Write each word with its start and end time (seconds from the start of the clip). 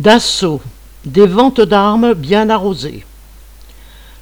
D'assaut, 0.00 0.62
des 1.04 1.26
ventes 1.26 1.60
d'armes 1.60 2.14
bien 2.14 2.48
arrosées. 2.48 3.04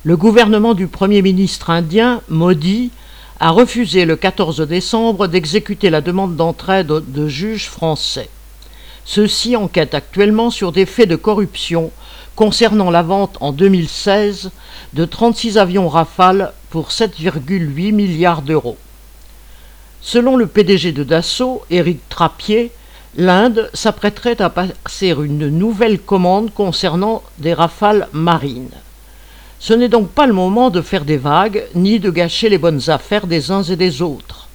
Le 0.02 0.16
gouvernement 0.16 0.74
du 0.74 0.88
Premier 0.88 1.22
ministre 1.22 1.70
indien, 1.70 2.20
Modi, 2.28 2.90
a 3.38 3.50
refusé 3.50 4.04
le 4.04 4.16
14 4.16 4.62
décembre 4.62 5.28
d'exécuter 5.28 5.88
la 5.88 6.00
demande 6.00 6.34
d'entraide 6.34 6.88
de 6.88 7.28
juges 7.28 7.68
français. 7.68 8.28
Ceux-ci 9.04 9.54
enquêtent 9.54 9.94
actuellement 9.94 10.50
sur 10.50 10.72
des 10.72 10.84
faits 10.84 11.08
de 11.08 11.14
corruption 11.14 11.92
concernant 12.34 12.90
la 12.90 13.04
vente 13.04 13.38
en 13.40 13.52
2016 13.52 14.50
de 14.94 15.04
36 15.04 15.58
avions 15.58 15.88
Rafale 15.88 16.54
pour 16.70 16.88
7,8 16.88 17.92
milliards 17.92 18.42
d'euros. 18.42 18.78
Selon 20.00 20.36
le 20.36 20.48
PDG 20.48 20.90
de 20.90 21.04
Dassault, 21.04 21.62
Éric 21.70 22.00
Trappier, 22.08 22.72
l'Inde 23.16 23.70
s'apprêterait 23.72 24.40
à 24.42 24.50
passer 24.50 25.08
une 25.08 25.48
nouvelle 25.48 25.98
commande 25.98 26.52
concernant 26.52 27.22
des 27.38 27.54
rafales 27.54 28.08
marines. 28.12 28.70
Ce 29.60 29.72
n'est 29.72 29.88
donc 29.88 30.10
pas 30.10 30.26
le 30.26 30.32
moment 30.32 30.70
de 30.70 30.82
faire 30.82 31.04
des 31.04 31.16
vagues, 31.16 31.64
ni 31.74 31.98
de 31.98 32.10
gâcher 32.10 32.48
les 32.48 32.58
bonnes 32.58 32.90
affaires 32.90 33.26
des 33.26 33.50
uns 33.50 33.62
et 33.62 33.76
des 33.76 34.02
autres. 34.02 34.48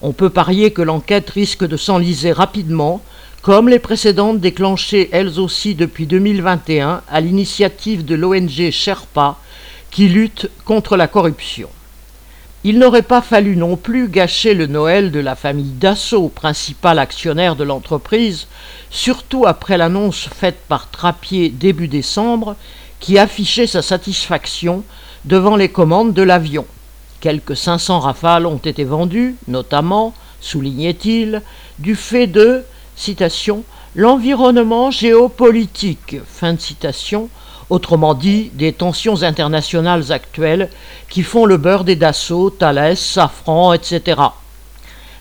On 0.00 0.12
peut 0.12 0.30
parier 0.30 0.70
que 0.70 0.82
l'enquête 0.82 1.30
risque 1.30 1.66
de 1.66 1.76
s'enliser 1.76 2.30
rapidement, 2.30 3.00
comme 3.42 3.68
les 3.68 3.80
précédentes 3.80 4.40
déclenchées 4.40 5.08
elles 5.12 5.40
aussi 5.40 5.74
depuis 5.74 6.06
2021 6.06 7.02
à 7.08 7.20
l'initiative 7.20 8.04
de 8.04 8.14
l'ONG 8.14 8.70
Sherpa, 8.70 9.38
qui 9.90 10.08
lutte 10.08 10.50
contre 10.64 10.96
la 10.96 11.08
corruption. 11.08 11.68
Il 12.64 12.78
n'aurait 12.78 13.02
pas 13.02 13.22
fallu 13.22 13.56
non 13.56 13.76
plus 13.76 14.08
gâcher 14.08 14.52
le 14.52 14.66
Noël 14.66 15.12
de 15.12 15.20
la 15.20 15.36
famille 15.36 15.72
Dassault, 15.72 16.28
principal 16.28 16.98
actionnaire 16.98 17.54
de 17.54 17.62
l'entreprise, 17.62 18.48
surtout 18.90 19.46
après 19.46 19.78
l'annonce 19.78 20.28
faite 20.28 20.58
par 20.68 20.90
Trappier 20.90 21.50
début 21.50 21.86
décembre, 21.86 22.56
qui 22.98 23.16
affichait 23.16 23.68
sa 23.68 23.80
satisfaction 23.80 24.82
devant 25.24 25.54
les 25.54 25.68
commandes 25.68 26.14
de 26.14 26.22
l'avion. 26.22 26.66
Quelques 27.20 27.56
500 27.56 28.00
rafales 28.00 28.46
ont 28.46 28.58
été 28.58 28.82
vendues, 28.82 29.36
notamment, 29.46 30.12
soulignait-il, 30.40 31.42
du 31.78 31.94
fait 31.94 32.26
de, 32.26 32.64
l'environnement 33.94 34.90
géopolitique, 34.90 36.16
fin 36.26 36.56
citation, 36.56 37.28
autrement 37.70 38.14
dit 38.14 38.50
des 38.54 38.72
tensions 38.72 39.22
internationales 39.22 40.10
actuelles 40.10 40.70
qui 41.08 41.22
font 41.22 41.44
le 41.44 41.56
beurre 41.56 41.84
des 41.84 41.96
Dassault, 41.96 42.50
Thales, 42.50 42.96
Safran, 42.96 43.72
etc. 43.72 44.20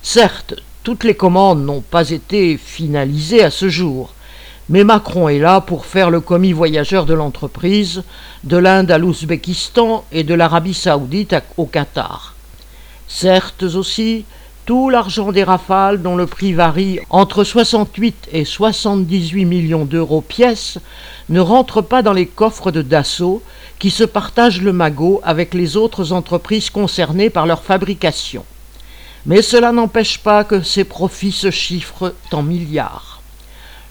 Certes, 0.02 0.56
toutes 0.84 1.04
les 1.04 1.16
commandes 1.16 1.66
n'ont 1.66 1.82
pas 1.82 2.12
été 2.12 2.58
finalisées 2.58 3.44
à 3.44 3.52
ce 3.52 3.68
jour, 3.68 4.14
mais 4.70 4.84
Macron 4.84 5.30
est 5.30 5.40
là 5.40 5.62
pour 5.62 5.86
faire 5.86 6.10
le 6.10 6.22
commis 6.22 6.54
voyageur 6.54 7.06
de 7.06 7.14
l'entreprise, 7.14 8.04
de 8.44 8.58
l'Inde 8.58 8.92
à 8.92 8.98
l'Ouzbékistan 8.98 10.06
et 10.12 10.24
de 10.24 10.34
l'Arabie 10.34 10.74
saoudite 10.74 11.36
au 11.58 11.66
Qatar. 11.66 12.36
Certes 13.08 13.64
aussi, 13.64 14.26
tout 14.68 14.90
l'argent 14.90 15.32
des 15.32 15.46
rafales, 15.46 16.02
dont 16.02 16.18
le 16.18 16.28
prix 16.28 16.52
varie 16.52 17.00
entre 17.10 17.46
68 17.46 18.28
et 18.34 18.44
78 18.44 19.46
millions 19.46 19.86
d'euros 19.86 20.20
pièce, 20.20 20.78
ne 21.30 21.40
rentre 21.40 21.82
pas 21.82 22.02
dans 22.02 22.12
les 22.12 22.26
coffres 22.26 22.72
de 22.72 22.82
Dassault, 22.82 23.42
qui 23.80 23.90
se 23.90 24.04
partagent 24.04 24.62
le 24.62 24.74
magot 24.74 25.22
avec 25.24 25.54
les 25.54 25.78
autres 25.78 26.12
entreprises 26.12 26.70
concernées 26.70 27.30
par 27.30 27.46
leur 27.46 27.64
fabrication. 27.64 28.44
Mais 29.26 29.42
cela 29.42 29.72
n'empêche 29.72 30.20
pas 30.20 30.44
que 30.44 30.62
ces 30.62 30.84
profits 30.84 31.32
se 31.32 31.50
chiffrent 31.50 32.14
en 32.34 32.44
milliards. 32.44 33.22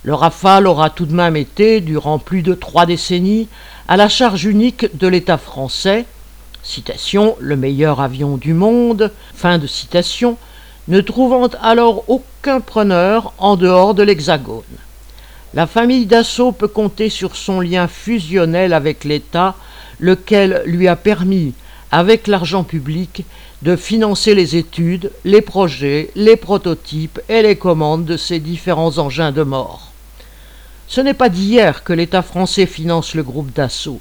Le 0.03 0.13
Rafale 0.13 0.67
aura 0.67 0.91
tout 0.91 1.07
de 1.07 1.15
même 1.15 1.37
été, 1.37 1.81
durant 1.81 2.19
plus 2.19 2.43
de 2.43 2.53
trois 2.53 2.85
décennies, 2.85 3.49
à 3.89 3.97
la 3.97 4.11
charge 4.11 4.45
unique 4.45 4.95
de 4.99 5.09
l'État 5.09 5.39
français, 5.39 6.05
citation, 6.63 7.35
le 7.41 7.57
meilleur 7.57 8.03
avion 8.03 8.37
du 8.37 8.53
monde, 8.53 9.11
fin 9.35 9.57
de 9.57 9.67
citation, 9.67 10.37
ne 10.89 11.01
trouvant 11.01 11.49
alors 11.63 12.05
aucun 12.09 12.61
preneur 12.61 13.33
en 13.39 13.57
dehors 13.57 13.95
de 13.95 14.03
l'Hexagone. 14.03 14.63
La 15.55 15.67
famille 15.67 16.07
Dassault 16.07 16.53
peut 16.53 16.69
compter 16.69 17.09
sur 17.09 17.35
son 17.35 17.61
lien 17.61 17.89
fusionnel 17.89 18.73
avec 18.73 19.05
l'État, 19.05 19.55
lequel 20.01 20.63
lui 20.67 20.87
a 20.87 20.97
permis, 20.97 21.55
avec 21.91 22.27
l'argent 22.27 22.63
public, 22.63 23.25
de 23.63 23.75
financer 23.75 24.35
les 24.35 24.57
études, 24.57 25.11
les 25.25 25.41
projets, 25.41 26.11
les 26.15 26.37
prototypes 26.37 27.21
et 27.29 27.43
les 27.43 27.57
commandes 27.57 28.05
de 28.05 28.17
ces 28.17 28.39
différents 28.39 28.99
engins 28.99 29.33
de 29.33 29.43
mort. 29.43 29.93
Ce 30.89 31.01
n'est 31.01 31.15
pas 31.15 31.31
d'hier 31.31 31.83
que 31.83 31.93
l'État 31.93 32.23
français 32.23 32.67
finance 32.67 33.15
le 33.15 33.23
groupe 33.23 33.53
Dassault. 33.53 34.01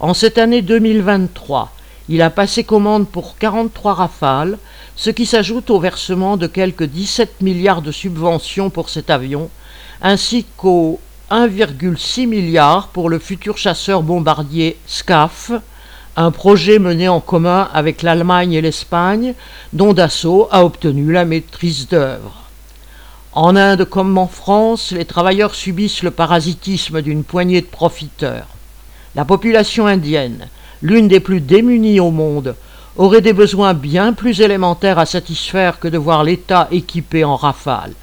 En 0.00 0.12
cette 0.12 0.38
année 0.38 0.60
2023, 0.60 1.72
il 2.10 2.22
a 2.22 2.30
passé 2.30 2.64
commande 2.64 3.06
pour 3.06 3.38
43 3.38 3.94
rafales, 3.94 4.58
ce 4.96 5.10
qui 5.10 5.26
s'ajoute 5.26 5.70
au 5.70 5.78
versement 5.78 6.36
de 6.36 6.48
quelques 6.48 6.82
17 6.82 7.40
milliards 7.40 7.82
de 7.82 7.92
subventions 7.92 8.68
pour 8.68 8.88
cet 8.88 9.10
avion, 9.10 9.48
ainsi 10.02 10.44
qu'aux 10.56 10.98
1,6 11.30 12.26
milliard 12.26 12.88
pour 12.88 13.10
le 13.10 13.20
futur 13.20 13.56
chasseur 13.56 14.02
bombardier 14.02 14.76
SCAF, 14.88 15.52
un 16.16 16.32
projet 16.32 16.80
mené 16.80 17.08
en 17.08 17.20
commun 17.20 17.68
avec 17.72 18.02
l'Allemagne 18.02 18.54
et 18.54 18.60
l'Espagne, 18.60 19.34
dont 19.72 19.92
Dassault 19.92 20.48
a 20.50 20.64
obtenu 20.64 21.12
la 21.12 21.24
maîtrise 21.24 21.86
d'œuvre. 21.86 22.42
En 23.32 23.54
Inde 23.54 23.84
comme 23.84 24.18
en 24.18 24.26
France, 24.26 24.90
les 24.90 25.04
travailleurs 25.04 25.54
subissent 25.54 26.02
le 26.02 26.10
parasitisme 26.10 27.02
d'une 27.02 27.22
poignée 27.22 27.60
de 27.60 27.66
profiteurs. 27.66 28.48
La 29.14 29.24
population 29.24 29.86
indienne, 29.86 30.48
l'une 30.82 31.08
des 31.08 31.20
plus 31.20 31.40
démunies 31.40 32.00
au 32.00 32.10
monde, 32.10 32.54
aurait 32.96 33.20
des 33.20 33.32
besoins 33.32 33.74
bien 33.74 34.12
plus 34.12 34.40
élémentaires 34.40 34.98
à 34.98 35.06
satisfaire 35.06 35.78
que 35.78 35.88
de 35.88 35.98
voir 35.98 36.24
l'État 36.24 36.68
équipé 36.70 37.24
en 37.24 37.36
rafale. 37.36 37.94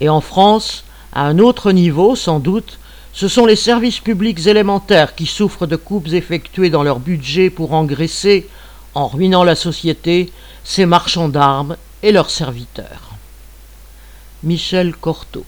Et 0.00 0.08
en 0.08 0.20
France, 0.20 0.84
à 1.12 1.22
un 1.26 1.38
autre 1.38 1.72
niveau 1.72 2.16
sans 2.16 2.40
doute, 2.40 2.78
ce 3.12 3.28
sont 3.28 3.46
les 3.46 3.56
services 3.56 4.00
publics 4.00 4.46
élémentaires 4.46 5.14
qui 5.14 5.26
souffrent 5.26 5.66
de 5.66 5.76
coupes 5.76 6.12
effectuées 6.12 6.70
dans 6.70 6.82
leur 6.82 6.98
budget 6.98 7.50
pour 7.50 7.72
engraisser, 7.72 8.48
en 8.94 9.06
ruinant 9.06 9.44
la 9.44 9.56
société, 9.56 10.32
ces 10.64 10.86
marchands 10.86 11.28
d'armes 11.28 11.76
et 12.02 12.12
leurs 12.12 12.30
serviteurs. 12.30 13.12
Michel 14.42 14.94
Cortot 14.94 15.46